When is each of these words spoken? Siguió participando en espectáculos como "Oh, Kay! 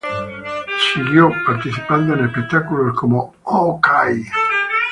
Siguió 0.95 1.29
participando 1.45 2.15
en 2.15 2.25
espectáculos 2.25 2.95
como 2.95 3.35
"Oh, 3.43 3.79
Kay! 3.79 4.23